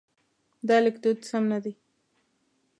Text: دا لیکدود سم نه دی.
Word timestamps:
دا 0.67 0.77
لیکدود 0.85 1.17
سم 1.29 1.43
نه 1.51 1.59
دی. 1.63 1.73